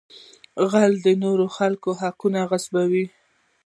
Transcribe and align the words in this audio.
غل 0.71 0.93
د 1.05 1.07
نورو 1.23 1.45
خلکو 1.57 1.89
حقونه 2.01 2.39
غصبوي 2.49 3.05